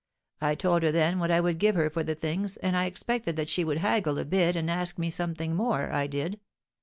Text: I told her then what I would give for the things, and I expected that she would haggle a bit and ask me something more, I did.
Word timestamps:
I 0.41 0.55
told 0.55 0.81
her 0.81 0.91
then 0.91 1.19
what 1.19 1.29
I 1.29 1.39
would 1.39 1.59
give 1.59 1.75
for 1.93 2.03
the 2.03 2.15
things, 2.15 2.57
and 2.57 2.75
I 2.75 2.85
expected 2.85 3.35
that 3.35 3.49
she 3.49 3.63
would 3.63 3.77
haggle 3.77 4.17
a 4.17 4.25
bit 4.25 4.55
and 4.55 4.67
ask 4.67 4.97
me 4.97 5.11
something 5.11 5.55
more, 5.55 5.91
I 5.91 6.07
did. 6.07 6.39